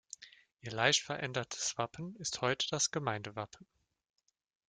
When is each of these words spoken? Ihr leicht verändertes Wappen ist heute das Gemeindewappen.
Ihr 0.61 0.71
leicht 0.71 1.03
verändertes 1.03 1.77
Wappen 1.77 2.15
ist 2.15 2.41
heute 2.41 2.67
das 2.71 2.89
Gemeindewappen. 2.89 3.67